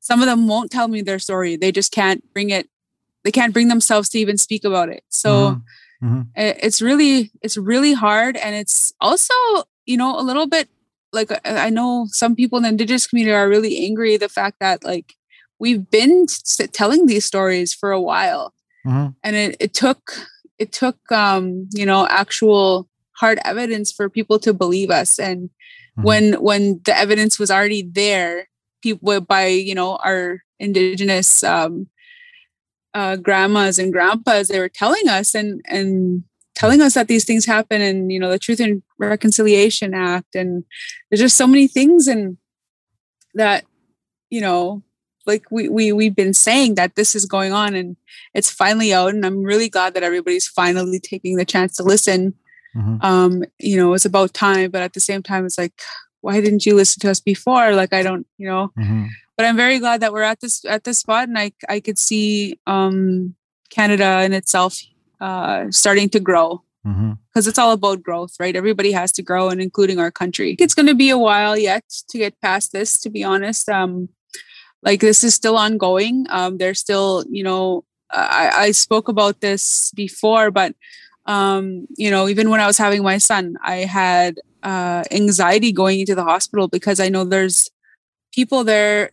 some 0.08 0.20
of 0.22 0.28
them 0.32 0.48
won't 0.48 0.72
tell 0.72 0.88
me 0.94 1.00
their 1.02 1.20
story. 1.28 1.54
They 1.58 1.72
just 1.80 1.92
can't 2.00 2.22
bring 2.34 2.50
it. 2.58 2.66
They 3.24 3.32
can't 3.40 3.54
bring 3.56 3.68
themselves 3.68 4.08
to 4.10 4.18
even 4.24 4.38
speak 4.38 4.64
about 4.70 4.90
it. 4.96 5.04
So 5.10 5.32
Mhm. 5.32 5.62
Mhm. 6.04 6.22
it- 6.44 6.60
it's 6.66 6.82
really 6.90 7.16
it's 7.46 7.58
really 7.72 7.94
hard 8.06 8.34
and 8.44 8.54
it's 8.62 8.94
also 9.08 9.34
you 9.92 9.98
know 10.02 10.12
a 10.22 10.24
little 10.30 10.48
bit 10.56 10.68
like 11.18 11.30
I- 11.46 11.70
know 11.78 11.92
some 12.22 12.34
people 12.40 12.56
in 12.60 12.64
the 12.64 12.70
indigenous 12.76 13.08
community 13.08 13.34
are 13.42 13.50
really 13.56 13.74
angry 13.88 14.14
the 14.18 14.30
fact 14.40 14.58
that 14.66 14.78
like 14.92 15.08
we've 15.64 15.86
been 16.00 16.14
s- 16.30 16.62
telling 16.80 17.02
these 17.08 17.26
stories 17.32 17.70
for 17.80 17.90
a 17.92 18.02
while 18.12 18.46
Mhm. 18.86 19.08
and 19.26 19.34
it, 19.44 19.52
it 19.66 19.72
took 19.84 20.02
it 20.64 20.70
took 20.82 20.98
um 21.24 21.46
you 21.80 21.86
know 21.90 22.02
actual 22.24 22.88
hard 23.22 23.38
evidence 23.52 23.88
for 23.98 24.06
people 24.18 24.38
to 24.46 24.52
believe 24.64 24.90
us 25.02 25.12
and 25.28 25.40
Mhm. 25.98 26.04
when 26.08 26.24
when 26.48 26.62
the 26.88 26.96
evidence 27.06 27.34
was 27.42 27.50
already 27.56 27.82
there 28.02 28.34
people 28.82 29.20
by 29.22 29.48
you 29.48 29.76
know 29.76 29.98
our 29.98 30.44
indigenous 30.60 31.44
um 31.44 31.88
uh, 32.94 33.16
grandmas 33.16 33.78
and 33.78 33.94
grandpas 33.94 34.48
they 34.48 34.60
were 34.60 34.70
telling 34.70 35.08
us 35.08 35.36
and 35.36 35.62
and 35.68 36.24
telling 36.56 36.82
us 36.82 36.96
that 36.96 37.08
these 37.08 37.26
things 37.26 37.46
happen 37.46 37.80
and 37.82 38.12
you 38.12 38.20
know 38.20 38.32
the 38.32 38.40
truth 38.40 38.60
and 38.60 38.82
reconciliation 38.98 39.94
act 39.94 40.34
and 40.36 40.64
there's 41.10 41.20
just 41.20 41.38
so 41.38 41.46
many 41.46 41.68
things 41.68 42.08
and 42.08 42.38
that 43.36 43.66
you 44.32 44.42
know 44.42 44.82
like 45.28 45.44
we, 45.52 45.70
we 45.70 45.92
we've 45.92 46.16
been 46.16 46.34
saying 46.34 46.74
that 46.76 46.96
this 46.96 47.14
is 47.14 47.26
going 47.26 47.54
on 47.54 47.76
and 47.76 47.96
it's 48.34 48.50
finally 48.50 48.92
out 48.94 49.14
and 49.14 49.24
i'm 49.26 49.44
really 49.44 49.70
glad 49.70 49.94
that 49.94 50.02
everybody's 50.04 50.48
finally 50.48 51.00
taking 51.00 51.36
the 51.36 51.46
chance 51.46 51.76
to 51.76 51.84
listen 51.84 52.34
Mhm. 52.76 53.04
um 53.04 53.44
you 53.60 53.78
know 53.78 53.94
it's 53.94 54.06
about 54.06 54.34
time 54.34 54.72
but 54.72 54.82
at 54.82 54.94
the 54.94 55.00
same 55.00 55.24
time 55.24 55.46
it's 55.46 55.58
like 55.58 55.82
why 56.28 56.38
didn't 56.46 56.66
you 56.68 56.74
listen 56.76 57.00
to 57.04 57.10
us 57.14 57.22
before? 57.34 57.68
Like 57.82 57.94
i 58.00 58.02
don't 58.08 58.26
you 58.42 58.48
know? 58.52 58.64
Mhm. 58.78 59.08
but 59.38 59.44
i'm 59.46 59.58
very 59.66 59.78
glad 59.84 59.98
that 60.02 60.12
we're 60.14 60.30
at 60.34 60.40
this 60.44 60.56
at 60.76 60.82
this 60.84 60.98
spot 61.04 61.24
and 61.30 61.38
i 61.44 61.48
i 61.76 61.78
could 61.86 62.00
see 62.08 62.28
um 62.74 63.36
canada 63.78 64.10
in 64.28 64.34
itself 64.40 64.74
uh 65.28 65.60
starting 65.82 66.10
to 66.16 66.20
grow. 66.30 66.50
Because 67.28 67.48
it's 67.50 67.60
all 67.64 67.74
about 67.80 68.04
growth 68.08 68.34
right? 68.44 68.56
Everybody 68.64 68.92
has 69.02 69.12
to 69.18 69.22
grow 69.30 69.44
and 69.52 69.60
including 69.68 69.98
our 70.04 70.12
country. 70.22 70.50
It's 70.64 70.76
going 70.78 70.88
to 70.94 70.96
be 71.06 71.10
a 71.12 71.18
while 71.28 71.56
yet 71.70 71.84
to 72.10 72.16
get 72.24 72.34
past 72.48 72.72
this 72.72 72.90
to 73.04 73.10
be 73.18 73.22
honest. 73.32 73.68
Um 73.80 73.92
like 74.88 75.02
this 75.02 75.20
is 75.28 75.34
still 75.42 75.58
ongoing. 75.66 76.16
Um 76.38 76.52
there's 76.60 76.80
still 76.88 77.12
you 77.38 77.44
know 77.44 77.84
i 78.12 78.46
i 78.66 78.68
spoke 78.86 79.08
about 79.14 79.36
this 79.46 79.92
before 80.04 80.48
but 80.60 80.72
um 81.36 81.66
you 82.04 82.10
know 82.14 82.24
even 82.32 82.46
when 82.52 82.62
i 82.64 82.68
was 82.72 82.78
having 82.86 83.04
my 83.12 83.18
son 83.30 83.44
i 83.76 83.78
had 84.00 84.32
uh 84.64 85.04
anxiety 85.12 85.72
going 85.72 86.00
into 86.00 86.16
the 86.16 86.24
hospital 86.24 86.68
because 86.68 87.00
i 87.00 87.10
know 87.10 87.24
there's 87.24 87.70
people 88.34 88.64
there 88.64 89.12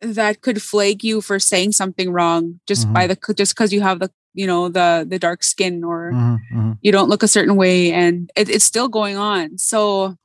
that 0.00 0.40
could 0.40 0.62
flag 0.62 1.04
you 1.04 1.20
for 1.20 1.38
saying 1.38 1.72
something 1.72 2.10
wrong 2.12 2.58
just 2.66 2.90
by 2.92 3.06
the 3.06 3.16
just 3.36 3.54
because 3.54 3.72
you 3.72 3.80
have 3.82 3.98
the 4.00 4.10
you 4.32 4.46
know 4.46 4.68
the 4.68 5.04
the 5.08 5.18
dark 5.18 5.42
skin 5.42 5.84
or 5.84 6.12
Mhm. 6.12 6.38
Mhm. 6.52 6.78
you 6.80 6.92
don't 6.92 7.08
look 7.08 7.22
a 7.22 7.28
certain 7.28 7.56
way 7.56 7.92
and 7.92 8.30
it, 8.36 8.48
it's 8.48 8.64
still 8.64 8.88
going 8.88 9.16
on 9.16 9.58
so 9.58 10.16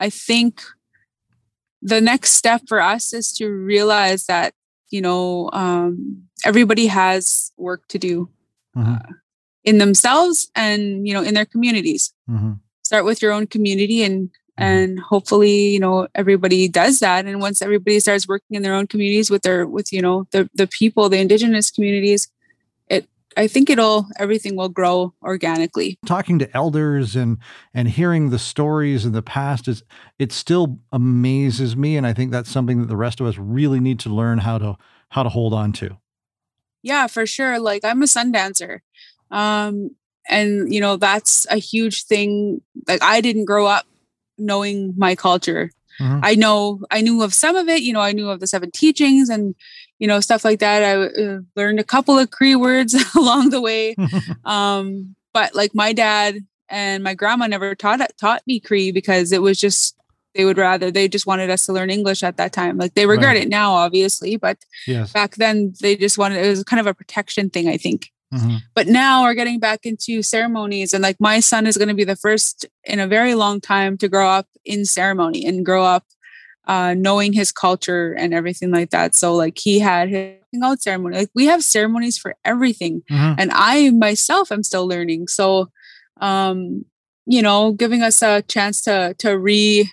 i 0.00 0.10
think 0.10 0.62
the 1.82 2.00
next 2.00 2.32
step 2.32 2.62
for 2.66 2.80
us 2.80 3.12
is 3.12 3.32
to 3.34 3.48
realize 3.48 4.26
that 4.26 4.54
you 4.90 5.00
know 5.00 5.50
um, 5.52 6.22
everybody 6.44 6.86
has 6.86 7.52
work 7.56 7.86
to 7.88 7.98
do 7.98 8.28
Mhm. 8.76 8.98
in 9.64 9.78
themselves 9.78 10.50
and 10.54 11.06
you 11.06 11.14
know 11.14 11.22
in 11.22 11.34
their 11.34 11.46
communities 11.46 12.12
Mhm. 12.28 12.58
Start 12.84 13.04
with 13.04 13.20
your 13.22 13.32
own 13.32 13.46
community 13.46 14.02
and 14.02 14.28
Mhm. 14.58 14.62
and 14.64 15.00
hopefully 15.00 15.68
you 15.70 15.80
know 15.80 16.06
everybody 16.14 16.68
does 16.68 17.00
that. 17.00 17.26
And 17.26 17.40
once 17.40 17.60
everybody 17.60 17.98
starts 17.98 18.28
working 18.28 18.54
in 18.56 18.62
their 18.62 18.74
own 18.74 18.86
communities 18.86 19.28
with 19.30 19.42
their 19.42 19.66
with 19.66 19.92
you 19.92 20.00
know 20.00 20.26
the 20.30 20.48
the 20.54 20.68
people 20.68 21.08
the 21.08 21.18
indigenous 21.18 21.72
communities 21.72 22.28
it 22.88 23.08
i 23.36 23.48
think 23.48 23.68
it'll 23.68 24.06
everything 24.16 24.54
will 24.54 24.68
grow 24.68 25.12
organically. 25.24 25.98
Talking 26.06 26.38
to 26.38 26.56
elders 26.56 27.16
and 27.16 27.38
and 27.72 27.88
hearing 27.88 28.30
the 28.30 28.38
stories 28.38 29.04
in 29.04 29.10
the 29.12 29.22
past 29.22 29.66
is 29.66 29.82
it 30.20 30.30
still 30.30 30.78
amazes 30.92 31.74
me. 31.76 31.96
And 31.96 32.06
i 32.06 32.12
think 32.12 32.30
that's 32.30 32.50
something 32.50 32.78
that 32.80 32.86
the 32.88 32.96
rest 32.96 33.20
of 33.20 33.26
us 33.26 33.36
really 33.38 33.80
need 33.80 33.98
to 34.00 34.08
learn 34.08 34.38
how 34.38 34.58
to 34.58 34.76
how 35.08 35.24
to 35.24 35.30
hold 35.30 35.52
on 35.52 35.72
to. 35.72 35.96
Yeah 36.84 37.08
for 37.08 37.26
sure. 37.26 37.58
Like 37.58 37.84
i'm 37.84 38.02
a 38.02 38.06
sun 38.06 38.30
dancer. 38.30 38.82
Um 39.32 39.96
and 40.28 40.72
you 40.72 40.80
know 40.80 40.96
that's 40.96 41.46
a 41.50 41.56
huge 41.56 42.04
thing. 42.04 42.60
Like 42.88 43.02
i 43.02 43.20
didn't 43.20 43.44
grow 43.46 43.66
up 43.66 43.84
knowing 44.38 44.94
my 44.96 45.14
culture. 45.14 45.70
Mhm. 46.00 46.20
i 46.24 46.34
know 46.34 46.80
i 46.90 47.00
knew 47.00 47.22
of 47.22 47.32
some 47.32 47.54
of 47.54 47.68
it 47.68 47.82
you 47.82 47.92
know 47.92 48.00
i 48.00 48.10
knew 48.10 48.28
of 48.28 48.40
the 48.40 48.48
seven 48.48 48.72
teachings 48.72 49.28
and 49.28 49.54
you 50.00 50.08
know 50.08 50.18
stuff 50.18 50.44
like 50.44 50.58
that. 50.58 50.82
I 50.82 50.92
uh, 51.22 51.38
learned 51.54 51.78
a 51.78 51.84
couple 51.84 52.18
of 52.18 52.32
cree 52.32 52.56
words 52.56 52.94
along 53.16 53.50
the 53.50 53.60
way. 53.60 53.94
Um 54.44 55.14
but 55.32 55.54
like 55.54 55.72
my 55.74 55.92
dad 55.92 56.38
and 56.68 57.04
my 57.04 57.14
grandma 57.14 57.46
never 57.46 57.74
taught 57.76 58.00
taught 58.18 58.42
me 58.46 58.58
cree 58.58 58.90
because 58.90 59.30
it 59.30 59.40
was 59.42 59.58
just 59.60 59.94
they 60.34 60.44
would 60.44 60.58
rather 60.58 60.90
they 60.90 61.06
just 61.06 61.26
wanted 61.28 61.48
us 61.48 61.64
to 61.66 61.72
learn 61.72 61.90
english 61.90 62.24
at 62.24 62.36
that 62.38 62.52
time. 62.52 62.76
Like 62.76 62.94
they 62.94 63.06
regret 63.06 63.34
Right. 63.36 63.42
it 63.46 63.48
now 63.48 63.72
obviously 63.74 64.36
but 64.36 64.58
yes. 64.88 65.12
back 65.12 65.36
then 65.36 65.74
they 65.80 65.94
just 65.96 66.18
wanted 66.18 66.44
it 66.44 66.48
was 66.50 66.64
kind 66.64 66.80
of 66.80 66.88
a 66.88 66.94
protection 66.94 67.50
thing 67.50 67.68
i 67.68 67.76
think 67.76 68.10
Mhm. 68.34 68.58
but 68.74 68.86
now 68.88 69.22
we're 69.22 69.34
getting 69.40 69.60
back 69.60 69.80
into 69.86 70.22
ceremonies 70.22 70.92
and 70.92 71.02
like 71.02 71.16
my 71.20 71.40
son 71.40 71.66
is 71.66 71.76
going 71.78 71.88
to 71.88 71.94
be 71.94 72.04
the 72.12 72.16
first 72.26 72.66
in 72.84 72.98
a 73.00 73.06
very 73.06 73.34
long 73.34 73.60
time 73.60 73.96
to 73.98 74.08
grow 74.08 74.28
up 74.28 74.46
in 74.64 74.84
ceremony 74.84 75.46
and 75.46 75.64
grow 75.64 75.84
up 75.84 76.04
uh, 76.66 76.94
knowing 76.94 77.32
his 77.34 77.52
culture 77.52 78.12
and 78.18 78.32
everything 78.34 78.70
like 78.70 78.90
that 78.90 79.14
so 79.14 79.34
like 79.34 79.58
he 79.66 79.78
had 79.78 80.08
his 80.08 80.34
out 80.64 80.80
ceremony 80.82 81.16
like 81.18 81.30
we 81.34 81.46
have 81.46 81.62
ceremonies 81.62 82.16
for 82.18 82.34
everything 82.44 83.02
Mhm. 83.10 83.34
and 83.38 83.50
i 83.52 83.90
myself 83.90 84.50
am 84.52 84.62
still 84.62 84.86
learning 84.86 85.26
so 85.28 85.68
um 86.20 86.84
you 87.26 87.42
know 87.42 87.72
giving 87.72 88.02
us 88.02 88.22
a 88.22 88.42
chance 88.42 88.82
to 88.82 89.14
to 89.18 89.36
re 89.38 89.90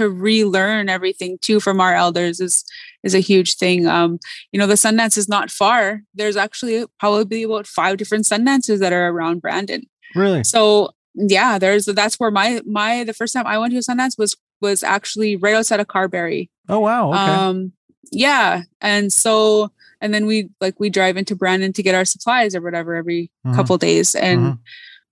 to 0.00 0.10
relearn 0.10 0.88
everything 0.88 1.38
too 1.40 1.60
from 1.60 1.80
our 1.80 1.94
elders 1.94 2.40
is 2.40 2.64
is 3.02 3.14
a 3.14 3.20
huge 3.20 3.54
thing. 3.56 3.86
Um 3.86 4.18
you 4.52 4.58
know 4.58 4.66
the 4.66 4.74
sundance 4.74 5.16
is 5.16 5.28
not 5.28 5.50
far. 5.50 6.02
There's 6.14 6.36
actually 6.36 6.84
probably 6.98 7.42
about 7.44 7.66
five 7.66 7.96
different 7.96 8.24
sundances 8.26 8.78
that 8.80 8.92
are 8.92 9.08
around 9.08 9.40
brandon. 9.40 9.82
Really? 10.14 10.44
So 10.44 10.90
yeah 11.14 11.58
there's 11.58 11.86
that's 11.86 12.18
where 12.20 12.30
my 12.30 12.60
my 12.66 13.02
the 13.04 13.12
first 13.12 13.32
time 13.34 13.44
i 13.46 13.58
went 13.58 13.72
to 13.72 13.78
a 13.78 13.82
sundance 13.82 14.16
was 14.16 14.36
was 14.60 14.82
actually 14.84 15.36
right 15.36 15.54
outside 15.56 15.80
of 15.80 15.88
carberry. 15.88 16.50
Oh 16.68 16.80
wow 16.80 17.12
okay. 17.14 17.30
Um 17.34 17.72
yeah 18.12 18.62
and 18.80 19.12
so 19.12 19.70
and 20.00 20.14
then 20.14 20.24
we 20.26 20.48
like 20.60 20.78
we 20.80 20.88
drive 20.90 21.16
into 21.16 21.34
brandon 21.36 21.72
to 21.74 21.82
get 21.82 21.94
our 21.94 22.04
supplies 22.04 22.54
or 22.54 22.60
whatever 22.60 22.94
every 22.94 23.30
Mhm. 23.46 23.54
couple 23.56 23.76
days. 23.78 24.14
And 24.14 24.40
Mhm. 24.40 24.58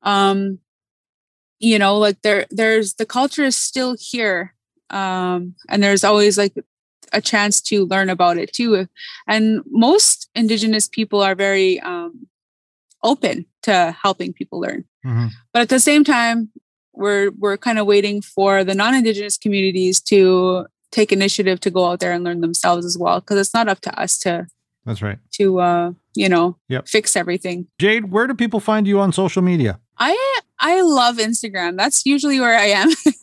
um 0.02 0.58
you 1.58 1.78
know 1.78 1.98
like 1.98 2.22
there 2.22 2.46
there's 2.50 2.94
the 2.94 3.06
culture 3.06 3.44
is 3.44 3.56
still 3.56 3.96
here 3.98 4.54
um 4.90 5.54
and 5.68 5.82
there's 5.82 6.04
always 6.04 6.36
like 6.38 6.54
a 7.12 7.20
chance 7.20 7.60
to 7.60 7.84
learn 7.86 8.10
about 8.10 8.36
it 8.38 8.52
too 8.52 8.86
and 9.26 9.60
most 9.70 10.28
indigenous 10.34 10.88
people 10.88 11.22
are 11.22 11.34
very 11.34 11.80
um 11.80 12.26
open 13.02 13.46
to 13.62 13.94
helping 14.02 14.32
people 14.32 14.60
learn 14.60 14.84
Mhm. 15.06 15.30
but 15.52 15.62
at 15.62 15.68
the 15.68 15.80
same 15.80 16.04
time 16.04 16.50
we're 16.92 17.30
we're 17.38 17.56
kind 17.56 17.78
of 17.78 17.86
waiting 17.86 18.20
for 18.20 18.64
the 18.64 18.74
non-indigenous 18.74 19.38
communities 19.38 20.00
to 20.00 20.66
take 20.90 21.12
initiative 21.12 21.60
to 21.60 21.70
go 21.70 21.86
out 21.86 22.00
there 22.00 22.12
and 22.12 22.24
learn 22.24 22.40
themselves 22.40 22.84
as 22.84 22.96
well 22.98 23.20
because 23.20 23.38
it's 23.38 23.54
not 23.54 23.68
up 23.68 23.80
to 23.82 24.00
us 24.00 24.18
to 24.18 24.46
that's 24.84 25.00
right 25.02 25.18
to 25.32 25.60
uh 25.60 25.92
you 26.14 26.28
know 26.28 26.56
Yep. 26.68 26.88
fix 26.88 27.14
everything 27.14 27.66
jade 27.78 28.10
where 28.10 28.26
do 28.26 28.34
people 28.34 28.58
find 28.60 28.86
you 28.86 28.98
on 29.00 29.12
social 29.12 29.42
media 29.42 29.78
I 30.00 30.12
I 30.60 30.80
love 30.80 31.16
Instagram. 31.18 31.76
That's 31.76 32.04
usually 32.04 32.40
where 32.40 32.58
I 32.58 32.66
am. 32.66 32.90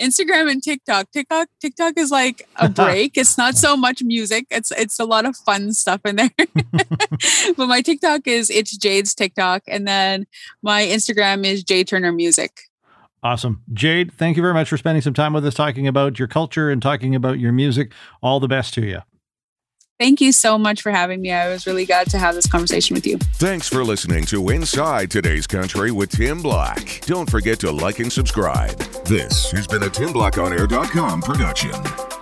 Instagram 0.00 0.50
and 0.50 0.62
TikTok. 0.62 1.10
TikTok 1.10 1.48
TikTok 1.60 1.94
is 1.96 2.10
like 2.10 2.46
a 2.56 2.68
break. 2.68 3.16
it's 3.16 3.38
not 3.38 3.56
so 3.56 3.76
much 3.76 4.02
music. 4.02 4.46
It's 4.50 4.70
it's 4.72 4.98
a 4.98 5.04
lot 5.04 5.24
of 5.24 5.36
fun 5.36 5.72
stuff 5.72 6.00
in 6.04 6.16
there. 6.16 6.30
but 7.56 7.66
my 7.66 7.80
TikTok 7.80 8.26
is 8.26 8.50
it's 8.50 8.76
Jade's 8.76 9.14
TikTok 9.14 9.62
and 9.66 9.88
then 9.88 10.26
my 10.62 10.82
Instagram 10.82 11.44
is 11.44 11.64
Jade 11.64 11.88
Turner 11.88 12.12
Music. 12.12 12.60
Awesome. 13.22 13.62
Jade, 13.72 14.12
thank 14.12 14.36
you 14.36 14.42
very 14.42 14.54
much 14.54 14.68
for 14.68 14.76
spending 14.76 15.02
some 15.02 15.14
time 15.14 15.32
with 15.32 15.46
us 15.46 15.54
talking 15.54 15.88
about 15.88 16.18
your 16.18 16.28
culture 16.28 16.70
and 16.70 16.82
talking 16.82 17.14
about 17.14 17.38
your 17.38 17.52
music. 17.52 17.92
All 18.22 18.38
the 18.38 18.48
best 18.48 18.74
to 18.74 18.82
you. 18.82 19.00
Thank 19.98 20.20
you 20.20 20.32
so 20.32 20.58
much 20.58 20.82
for 20.82 20.92
having 20.92 21.22
me. 21.22 21.32
I 21.32 21.48
was 21.48 21.66
really 21.66 21.86
glad 21.86 22.10
to 22.10 22.18
have 22.18 22.34
this 22.34 22.46
conversation 22.46 22.94
with 22.94 23.06
you. 23.06 23.16
Thanks 23.16 23.68
for 23.68 23.82
listening 23.82 24.26
to 24.26 24.50
Inside 24.50 25.10
Today's 25.10 25.46
Country 25.46 25.90
with 25.90 26.10
Tim 26.10 26.42
Black. 26.42 27.00
Don't 27.06 27.30
forget 27.30 27.58
to 27.60 27.70
like 27.70 27.98
and 28.00 28.12
subscribe. 28.12 28.76
This 29.06 29.50
has 29.52 29.66
been 29.66 29.82
a 29.84 29.88
TimBlackOnAir.com 29.88 31.22
production. 31.22 32.15